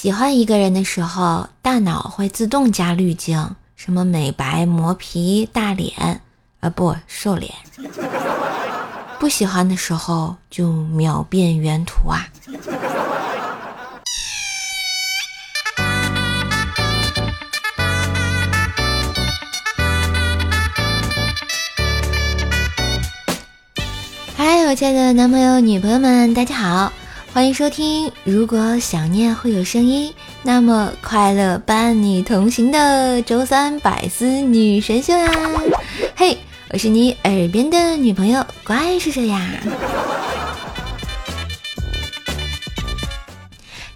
[0.00, 6.20] 喜欢一个人的时候，大脑会自动加滤镜，什么美白、磨皮、大脸，
[6.60, 7.52] 啊不，瘦脸。
[9.18, 12.28] 不喜欢的时候就秒变原图啊。
[24.36, 26.92] 嗨，我亲爱的男朋友、女朋友们，大家好，
[27.38, 28.10] 欢迎收听。
[28.24, 30.12] 如果想念会有声音，
[30.42, 35.30] 那么快乐伴你同行的周三百思女神秀呀！
[36.16, 36.36] 嘿，
[36.70, 39.48] 我是你耳边的女朋友怪兽兽呀。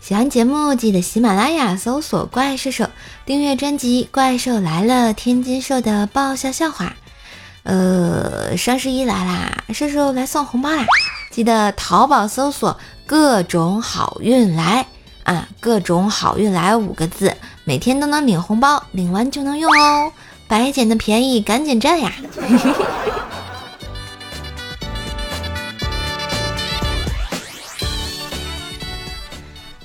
[0.00, 2.88] 喜欢节目记得喜马拉雅搜索“怪兽兽”，
[3.26, 6.94] 订阅专辑《怪兽来了》，天津兽的爆笑笑话。
[7.64, 10.86] 呃，双十一来啦，瘦瘦来送红包啦！
[11.32, 12.78] 记得淘宝搜索
[13.12, 14.86] “各种好运来”
[15.24, 20.10] 啊，“各种好运来”五个字，每天都能领红包，领完就能用哦，
[20.48, 22.10] 白捡的便宜赶紧占呀！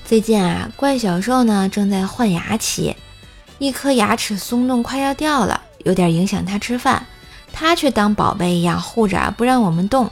[0.06, 2.96] 最近啊，怪小兽呢正在换牙期，
[3.58, 7.04] 一颗牙齿松动快要掉了，有点影响他吃饭。
[7.52, 10.10] 他却当宝贝一样护着，不让我们动。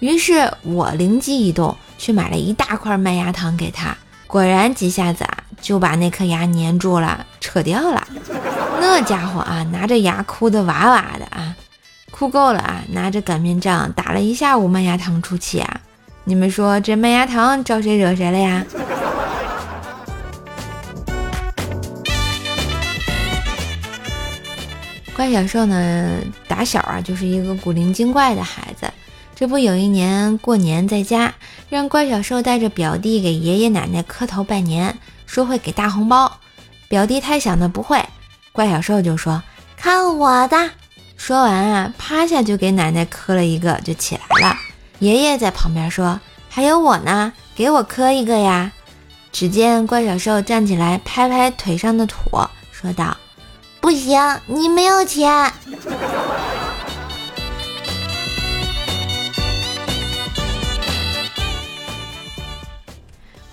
[0.00, 3.94] 于是我灵机一动，去买了一大块麦芽糖给他。
[4.26, 8.06] 果然几下子啊，就把那颗牙粘住了，扯掉了。
[8.80, 11.54] 那家伙啊，拿着牙哭的哇哇的啊，
[12.10, 15.80] 哭够了啊，拿着擀面杖打了一下午麦芽糖出气啊。
[16.24, 18.64] 你们说这麦芽糖招谁惹谁了呀？
[25.16, 28.87] 怪小兽呢，打小啊就是一个古灵精怪的孩子。
[29.38, 31.32] 这不有一年过年在家，
[31.68, 36.40] 让怪小兽带着表弟给爷爷奶奶磕头拜年，说会给大红包。
[36.88, 38.04] 表弟太小的不会，
[38.50, 39.40] 怪小兽就说
[39.76, 40.70] 看我的。
[41.16, 44.56] 说完啊，趴下就给奶奶磕了一个，就起来了。
[44.98, 46.18] 爷爷在旁边说
[46.48, 48.72] 还有我呢，给我磕一个呀。
[49.30, 52.18] 只见怪小兽站起来，拍拍腿上的土，
[52.72, 53.16] 说道。
[53.80, 55.52] 不行，你没有钱。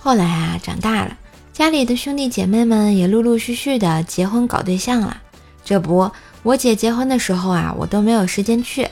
[0.06, 1.18] 后来啊，长大了，
[1.52, 5.18] 家里的兄弟姐妹们也陆陆续续的结婚搞对象了。
[5.64, 6.12] 这不，
[6.44, 8.88] 我姐结婚的时候啊，我都没有时间去，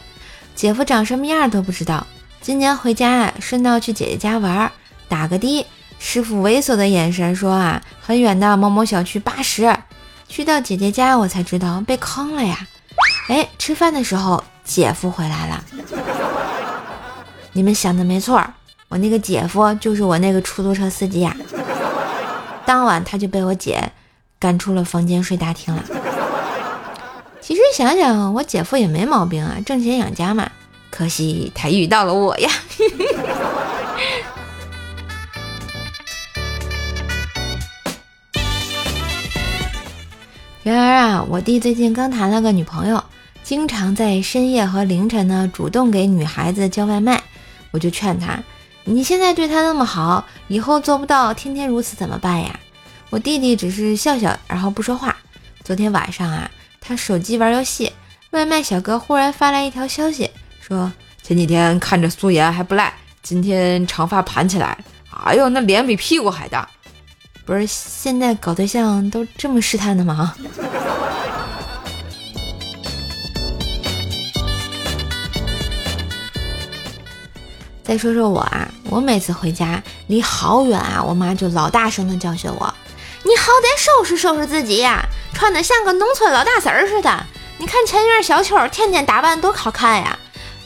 [0.55, 2.07] 姐夫长什么样都不知道。
[2.41, 4.71] 今年回家啊，顺道去姐姐家玩，
[5.07, 5.67] 打个的，
[5.99, 9.71] 师傅猥琐的眼神说啊，很远的某某小区八十。
[10.27, 12.67] 去到姐姐家，我才知道被坑了呀！
[13.29, 15.63] 哎，吃饭的时候，姐夫回来了。
[17.53, 18.43] 你们想的没错，
[18.93, 21.35] 我那个姐夫就是我那个出租车司机呀。
[22.63, 23.91] 当晚他就被我姐
[24.37, 25.83] 赶出了房间睡大厅了。
[27.41, 30.47] 其实想想，我姐夫也没毛病啊，挣钱养家嘛。
[30.91, 32.51] 可惜他遇到了我呀。
[40.61, 43.03] 然而啊，我弟最近刚谈了个女朋友，
[43.43, 47.23] 经常在深夜和凌晨呢主动给女孩子叫外卖。
[47.71, 48.37] 我就劝他
[48.85, 52.59] ：“你现在对他那么好，以后做不到天天如此怎么办呀？”
[53.09, 55.15] 我弟弟只是笑笑，然后不说话。
[55.63, 56.49] 昨天晚上啊，
[56.81, 57.91] 他手机玩游戏，
[58.31, 60.29] 外卖小哥忽然发来一条消息，
[60.59, 64.77] 说前几天看着素颜还不赖，今天长发盘起来，
[65.25, 66.67] 哎呦，那脸比屁股还大。
[67.45, 70.35] 不是现在搞对象都这么试探的吗？
[77.83, 82.73] 再说说我啊，我每次回家离好远啊，我妈就老大声的教训我
[83.23, 87.25] ：“你好歹收拾收拾自己呀，穿的像个农村老大婶似的。
[87.57, 90.17] 你看前院小秋天天打扮多好看呀！”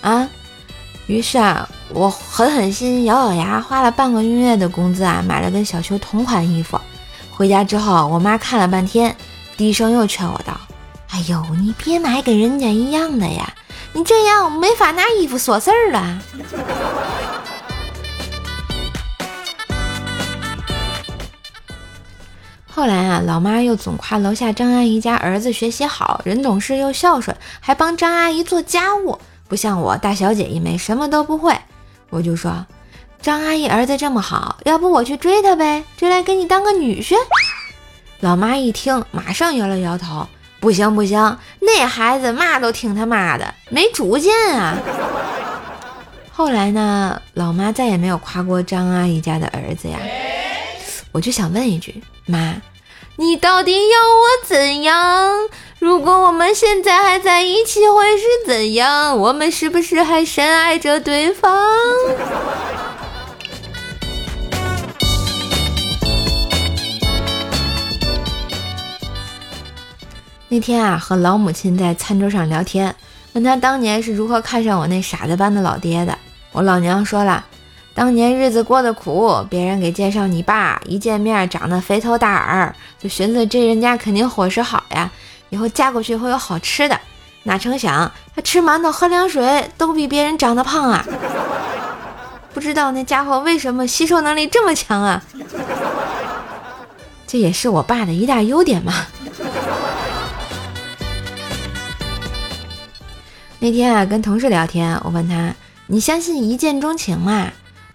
[0.01, 0.29] 啊，
[1.07, 1.67] 于是啊。
[1.89, 6.77] 我狠狠心，咬咬牙，花了半个月的工资啊，买了跟小秋同款衣服。
[7.31, 9.15] 回家之后，我妈看了半天，
[9.55, 10.59] 低声又劝我道
[11.11, 13.53] ：“哎呦，你别买跟人家一样的呀，
[13.93, 16.21] 你这样没法拿衣服说事儿了。”
[22.77, 31.57] 后来啊，老妈又总夸楼下张阿姨家儿子学习好，人懂事又孝顺，还帮张阿姨做家务，不像我大小姐一枚，什么都不会。
[32.11, 32.67] 我就说，
[33.19, 37.15] 张阿姨儿子这么好，要不我去追他呗，追来给你当个女婿。
[38.19, 40.27] 老妈一听，马上摇了摇头，
[40.59, 44.77] 不行不行，那孩子嘛都听他妈的，没主见啊。
[46.31, 49.97] 后来呢，老妈再也没有夸过张阿姨家的儿子呀。
[51.11, 52.61] 我就想问一句，妈，
[53.15, 55.49] 你到底要我怎样？
[55.79, 59.17] 如果我们现在还在一起，会是怎样？
[59.17, 61.57] 我们是不是还深爱着对方？
[70.49, 72.93] 那天啊，和老母亲在餐桌上聊天，
[73.31, 76.17] 问她当年是如何看上我那傻子般的老爹的。
[76.51, 77.45] 我老娘说了，
[77.97, 85.09] 当年日子过得苦，别人给介绍你爸，一见面长得肥头大耳，就寻思这人家肯定伙食好呀，
[85.49, 87.01] 以后嫁过去会有好吃的。
[87.41, 91.03] 哪成想他吃馒头喝凉水都比别人长得胖啊！
[92.53, 95.23] 不知道那家伙为什么吸收能力这么强啊？
[97.25, 98.93] 这也是我爸的一大优点嘛。
[103.57, 105.55] 那天啊，跟同事聊天，我问他
[105.87, 107.47] ：“你相信一见钟情吗？”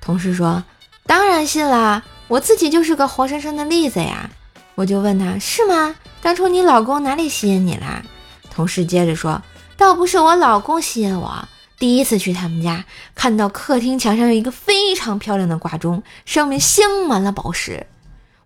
[0.02, 0.62] 同事说
[1.06, 4.28] ：“当然信啦，我自己就是个活生生的例子呀。”
[4.74, 5.94] 我就问他：“是吗？
[6.20, 8.02] 当初你老公哪里吸引你啦？”
[8.50, 9.40] 同事接着说
[9.78, 12.84] ：“倒不是我老公吸引我，第一次去他们家，
[13.14, 17.86] 看到客厅墙上有一个非常漂亮的挂钟，上面镶满了宝石，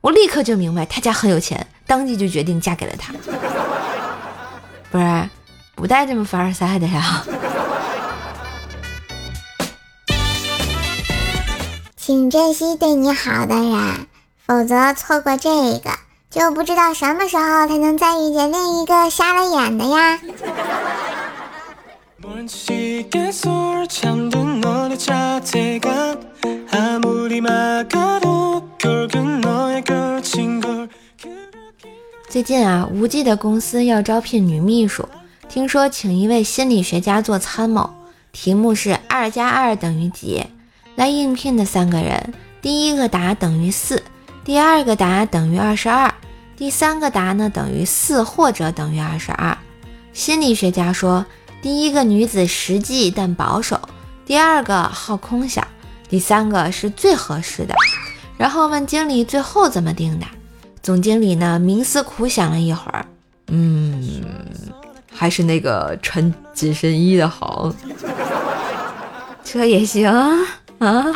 [0.03, 3.15] 我立刻就明白他家很有钱，当即就决定嫁给了他。”
[4.93, 5.29] 不是。
[5.77, 7.23] 不带这么凡尔赛的呀！
[12.07, 14.07] 请珍惜对你好的人，
[14.47, 15.51] 否则错过这
[15.81, 15.91] 个，
[16.31, 20.21] 就不知道什么时候才能再遇见另一个瞎了眼的呀！
[32.31, 35.09] 最近啊，无忌的公司要招聘女秘书。
[35.49, 37.91] 听说请一位心理学家做参谋，
[38.31, 40.47] 题目是二加二等于几？
[40.97, 44.03] 来应聘的三个人，第一个答等于四，
[44.45, 46.13] 第二个答等于二十二，
[46.57, 49.57] 第三个答呢等于四或者等于二十二。
[50.13, 51.25] 心理学家说，
[51.63, 53.79] 第一个女子实际但保守，
[54.25, 55.67] 第二个好空想，
[56.09, 57.75] 第三个是最合适的。
[58.37, 60.27] 然后问经理最后怎么定的？
[60.83, 63.07] 总经理呢冥思苦想了一会儿，
[63.49, 64.25] 嗯。
[65.19, 67.73] 还是那个穿紧身衣的好，
[69.43, 70.13] 这也行
[70.79, 71.07] 啊。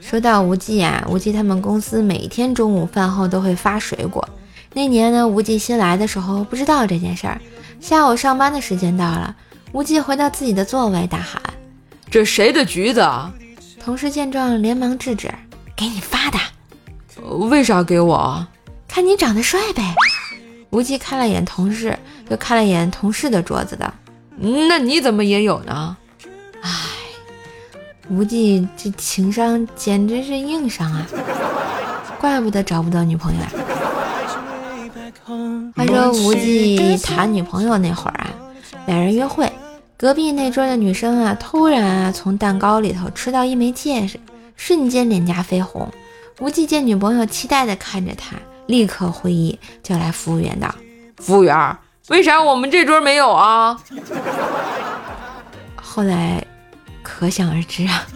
[0.00, 4.28] 说到无忌啊，无忌他们公司每天中午饭后都会发水果。
[4.72, 7.40] 那年呢，无忌新来的时候不知道这件事儿。
[7.80, 9.34] 下午上班的时间到了，
[9.72, 11.40] 无忌回到自己的座位，大喊
[12.10, 13.08] ：“这谁的橘子？”
[13.82, 15.32] 同事见状连忙制止。
[15.76, 16.38] 给你发的，
[17.48, 18.46] 为啥给我？
[18.86, 19.94] 看你长得帅呗。
[20.70, 23.92] 无忌看了眼同事，又看了眼同事的桌子的，
[24.38, 25.96] 那你怎么也有呢？
[26.62, 26.70] 唉，
[28.08, 31.06] 无忌这情商简直是硬伤啊，
[32.18, 33.40] 怪不得找不到女朋友。
[35.74, 38.30] 话说无忌谈女朋友那会儿啊，
[38.86, 39.50] 两人约会，
[39.96, 44.18] 隔壁那桌的女生啊，突然啊从蛋糕里头吃到一枚戒指。
[44.56, 45.88] 瞬间脸颊绯红，
[46.38, 48.36] 无忌见女朋友期待的看着他，
[48.70, 50.72] 立刻会意，叫来服务员道
[51.18, 51.76] ：“服务员，
[52.08, 53.76] 为啥我们这桌没有啊？”
[55.74, 56.42] 后来
[57.02, 58.06] 可想而知啊。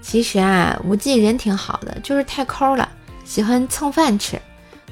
[0.00, 2.88] 其实啊，无忌人挺好的，就是太抠了，
[3.24, 4.40] 喜欢蹭饭吃。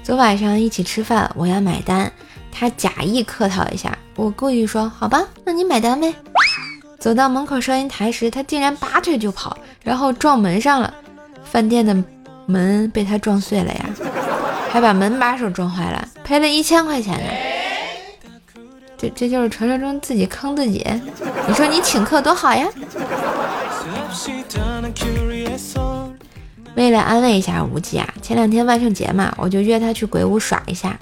[0.02, 2.10] 昨晚上一起吃饭，我要买单。
[2.50, 6.12] 他假意客套一下，我故意说：“好吧，那你买单呗。”
[6.98, 10.92] 走到门口收银台时，他竟然拔腿就跑，然后撞门上了。
[11.44, 11.96] 饭店的
[12.46, 13.90] 门被他撞碎了呀，
[14.70, 17.26] 还把门把手撞坏了，赔了一千块钱呢。
[18.98, 20.84] 这这就是传说中自己坑自己。
[21.46, 22.68] 你说你请客多好呀？
[26.74, 30.98] 为了安慰一下无忌啊，前两天万圣节嘛，我就约他去鬼屋耍一下。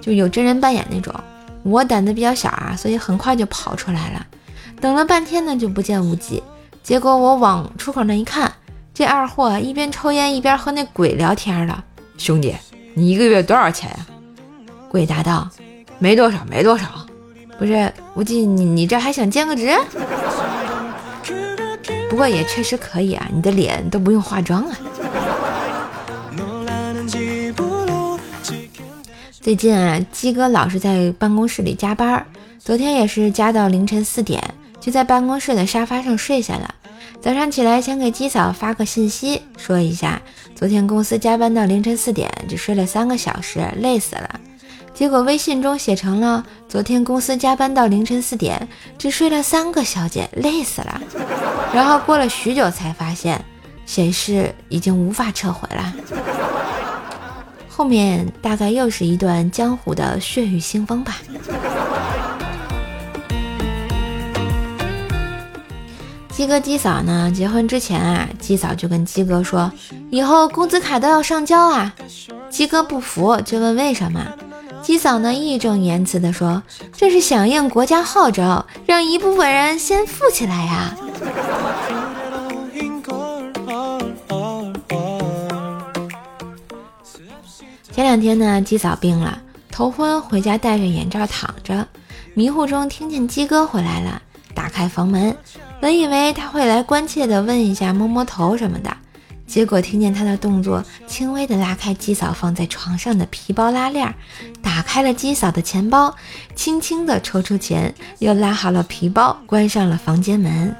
[0.00, 1.14] 就有真人扮演那种，
[1.62, 4.26] 我胆子比较小啊，所以很快就跑出来了。
[4.80, 6.42] 等了半天呢，就不见无忌。
[6.82, 8.52] 结果我往出口那一看，
[8.92, 11.84] 这二货一边抽烟一边和那鬼聊天了。
[12.18, 12.54] 兄弟，
[12.94, 14.06] 你一个月多少钱呀？
[14.88, 15.48] 鬼答道：
[15.98, 16.86] 没多少，没多少。
[17.58, 19.78] 不是无忌，你你这还想兼个职？
[22.08, 24.76] 不过也确实可以啊，你的脸都不用化妆啊。
[29.40, 32.26] 最近啊，鸡哥老是在办公室里加班，
[32.58, 34.42] 昨天也是加到凌晨四点，
[34.80, 36.74] 就在办公室的沙发上睡下了。
[37.20, 40.20] 早上起来想给鸡嫂发个信息，说一下
[40.54, 44.40] 昨天公司加班到凌晨四点，只睡了三个小时，累死了。
[44.94, 48.68] 结果微信中写成了昨天公司加班到凌晨四点，
[48.98, 51.00] 只睡了三个小姐，累死了。
[51.72, 53.42] 然后过了许久才发现，
[53.84, 55.94] 显示已经无法撤回了。
[57.68, 61.16] 后面大概又是一段江湖的血雨腥风吧。
[66.40, 67.30] 鸡哥鸡嫂呢？
[67.30, 69.70] 结婚之前啊，鸡嫂就跟鸡哥说，
[70.10, 71.94] 以后工资卡都要上交啊。
[72.48, 74.26] 鸡哥不服，就问为什么。
[74.80, 76.62] 鸡嫂呢义正言辞地说，
[76.96, 80.96] 这是响应国家号召，让一部分人先富起来呀。
[87.92, 89.38] 前两天呢，鸡嫂病了，
[89.70, 91.86] 头昏，回家戴着眼罩躺着，
[92.32, 94.22] 迷糊中听见鸡哥回来了，
[94.54, 95.36] 打开房门。
[95.80, 98.94] 本以为他会来关切的问一下、摸摸头什么的，
[99.46, 104.14] 结果听见他的动作，轻微的拉开鸡嫂放在床上的皮包拉链，
[104.60, 106.14] 打开了鸡嫂的钱包，
[106.54, 110.76] 轻轻的抽出钱，又拉好了皮包，关上了房间门。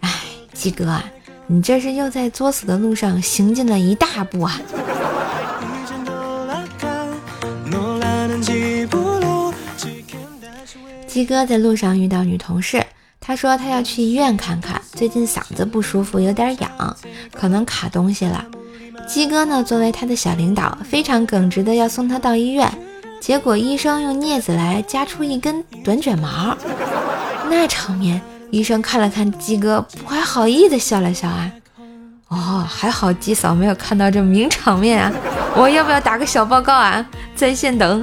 [0.00, 0.10] 哎，
[0.54, 1.04] 鸡哥啊，
[1.46, 4.58] 你这是又在作死的路上行进了一大步啊！
[11.06, 12.82] 鸡哥在路上遇到女同事。
[13.28, 16.96] 他说他要去医院看看，最近嗓子不舒服，有点痒，
[17.30, 18.42] 可能卡东西了。
[19.06, 22.72] 鸡哥呢，作为他的小领导，非常耿直的要送他到医院。
[23.20, 26.56] 结果医生用镊子来夹出一根短卷毛，
[27.50, 28.18] 那场面，
[28.50, 31.52] 医生看了看鸡哥，不怀好意的笑了笑啊。
[32.28, 35.12] 哦，还好鸡嫂没有看到这名场面啊。
[35.54, 37.04] 我要不要打个小报告啊？
[37.36, 38.02] 在线等。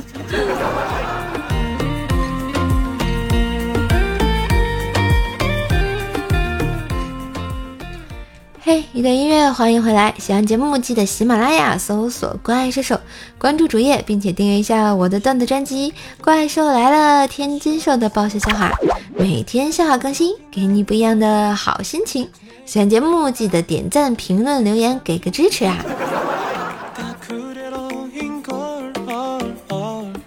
[8.68, 10.16] 嘿，一段音乐，欢迎回来！
[10.18, 13.00] 喜欢节目记得喜马拉雅搜索“怪兽手”，
[13.38, 18.72] 关注主页，并且订阅一下我的段子专辑《怪兽来了》，天津兽的爆笑笑话，
[19.16, 22.28] 每天笑话更新，给你不一样的好心情。
[22.66, 25.86] 喜欢节目记得点赞、评论、留言，给个支持啊！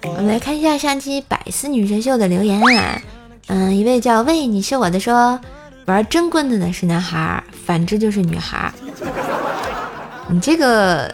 [0.02, 3.02] 我们来看一下上期百思女神秀的留言啊，
[3.48, 5.40] 嗯，一位叫喂你是我的说。
[5.88, 8.70] 玩真棍子的是男孩，反之就是女孩。
[10.28, 11.10] 你这个，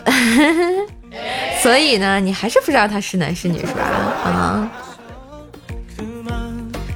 [1.62, 3.82] 所以呢，你还是不知道他是男是女是吧？
[4.24, 4.70] 啊，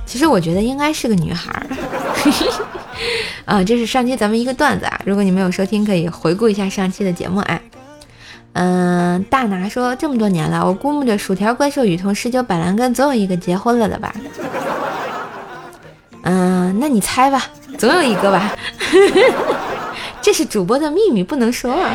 [0.04, 1.52] 其实我觉得应该是个女孩。
[3.46, 7.60] 啊，这是上期咱们一个段子啊，如果你没有收听，可以回顾一下上期的节目啊。
[8.54, 14.12] 嗯，大拿说这么多年了，我估摸着薯条怪兽雨桐十九板蓝根总有一个结婚了的吧？
[16.22, 17.46] 嗯，那你猜吧。
[17.78, 18.56] 总有一个吧，
[20.20, 21.94] 这是主播的秘密，不能说啊。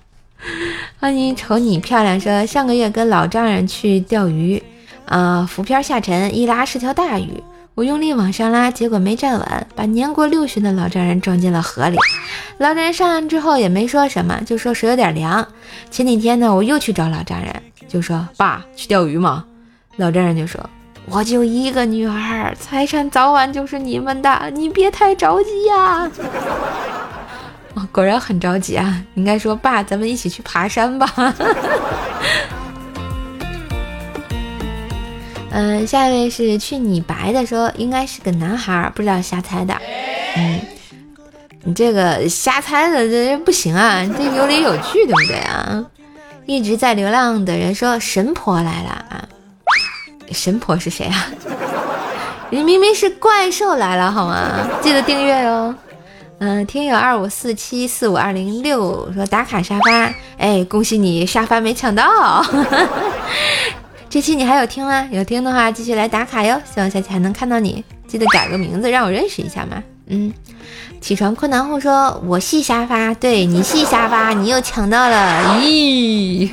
[0.98, 4.62] 欢迎瞅你漂亮说，上个月跟老丈人去钓鱼，
[5.04, 7.42] 啊，浮漂下沉，一拉是条大鱼，
[7.74, 11.98] 我用力往上拉，结果没站稳，把年过六旬的老丈人撞进了河里。
[12.56, 15.46] 老丈人上岸之后也没说什么，就说水有点凉。
[15.90, 19.44] 前几天呢，我又去找老丈人，就说爸去钓鱼吗？
[19.96, 20.58] 老丈人就说。
[21.10, 26.10] 我就一个女儿，财产早晚就是你们的，你别太着急呀。
[27.74, 29.02] 哦，果然很着急啊！
[29.14, 31.34] 应该说，爸，咱们一起去爬山吧。
[35.50, 39.74] 嗯， 下一位是去你白的说，应该是个男孩，不知道瞎猜的。
[40.36, 40.60] 嗯，
[41.64, 45.84] 你这个瞎猜的这不行啊，这有理有据，对不对啊？
[46.46, 49.28] 一直在流浪的人说，神婆来了啊。
[50.32, 51.26] 神婆是谁啊？
[52.50, 54.66] 你明明是怪兽来了好吗？
[54.80, 55.74] 记得订阅哦。
[56.40, 62.44] 嗯，听友二五四七四五二零六说打卡沙发，哎，恭喜你沙发没抢到。
[64.08, 65.06] 这期你还有听吗？
[65.10, 66.58] 有听的话继续来打卡哟。
[66.64, 69.82] 希望下期还能看到你，记得改个名字让我认识一下嘛。
[70.06, 70.32] 嗯，
[71.00, 76.48] 起床困难户说我系沙发，对你系沙发，你又抢到了，咦。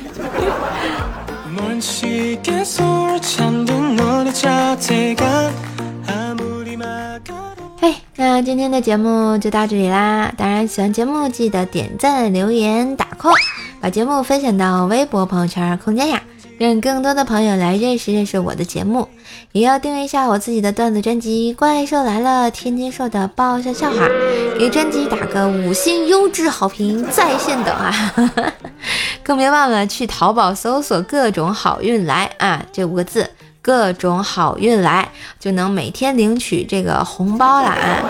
[7.80, 10.32] 嘿，那今天的节目就到这里啦！
[10.36, 13.32] 当然，喜欢节目记得点赞、留言、打 call，
[13.80, 16.22] 把节目分享到微博、朋友圈、空间呀，
[16.58, 19.08] 让更多的朋友来认识认识我的节目。
[19.52, 24.08] 也要订阅一下我自己的段子专辑《怪兽来了》，天津兽的爆笑笑话，
[24.58, 28.14] 给专辑打个五星优质好评，在线等啊！
[29.22, 33.28] 更别忘了去淘宝搜索“各种好运来”啊，这五个字
[33.60, 35.10] ，“各种好运来”
[35.40, 38.04] 就能每天领取这个红包了啊！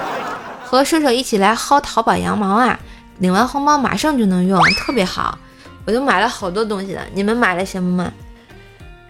[0.64, 2.78] 和射手一起来薅淘宝羊毛啊！
[3.18, 5.38] 领完红包马上就能用，特别好，
[5.86, 7.02] 我都买了好多东西了。
[7.14, 8.12] 你们买了什么吗？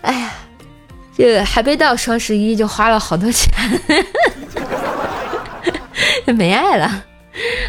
[0.02, 0.32] 哎呀，
[1.16, 3.50] 这还没到双十一就花了好多钱，
[6.34, 7.04] 没爱了。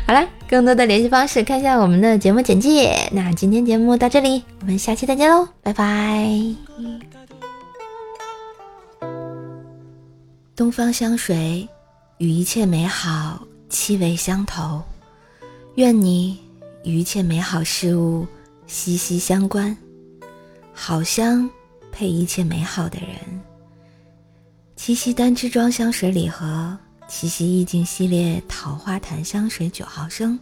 [0.06, 3.10] 好了，更多的联系方式看一下我们的节目简介。
[3.12, 6.30] 那今天节目到这里，我们下期再见喽，拜拜。
[10.56, 11.68] 东方香水
[12.18, 14.82] 与一切美好气味相投，
[15.76, 16.40] 愿你
[16.84, 18.26] 与一切美好事物
[18.66, 19.76] 息息相关。
[20.74, 21.50] 好香
[21.98, 23.10] 配一切美好的人。
[24.76, 26.78] 七夕单支装香水礼盒。
[27.08, 30.38] 七夕意境系列桃花檀香水九毫升，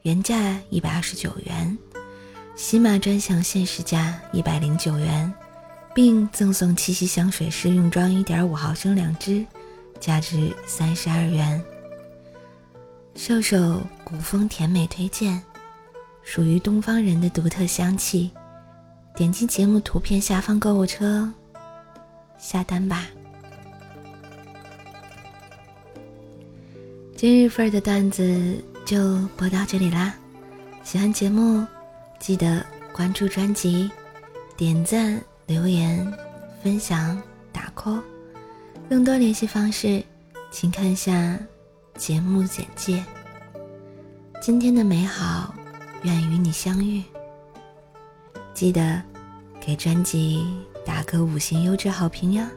[0.00, 1.78] 原价一百二十九元，
[2.56, 5.32] 喜马专享限时价一百零九元，
[5.94, 9.44] 并赠送七夕香水试用装一点五毫升两支，
[10.00, 11.62] 价值三十二元。
[13.14, 15.40] 瘦瘦古风甜美推荐，
[16.24, 18.30] 属于东方人的独特香气。
[19.20, 21.30] 点击节目图片下方购物车，
[22.38, 23.06] 下单吧。
[27.14, 30.14] 今日份的段子就播到这里啦！
[30.82, 31.66] 喜欢节目，
[32.18, 33.90] 记得关注专辑、
[34.56, 36.10] 点赞、留言、
[36.62, 37.22] 分享、
[37.52, 38.00] 打 call。
[38.88, 40.02] 更多联系方式，
[40.50, 41.38] 请看下
[41.94, 43.04] 节目简介。
[44.40, 45.54] 今天的美好，
[46.04, 47.04] 愿与你相遇。
[48.54, 49.00] 记得
[49.60, 50.44] 给专辑
[50.84, 52.50] 打个五星优质好评呀！